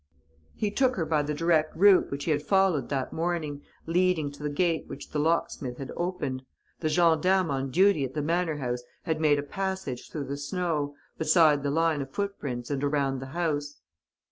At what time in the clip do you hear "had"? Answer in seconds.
2.31-2.41, 5.77-5.91, 9.03-9.21